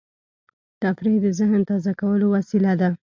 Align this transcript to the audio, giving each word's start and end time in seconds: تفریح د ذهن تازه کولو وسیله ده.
تفریح 0.81 1.15
د 1.25 1.27
ذهن 1.39 1.61
تازه 1.69 1.91
کولو 1.99 2.25
وسیله 2.35 2.73
ده. 2.81 2.89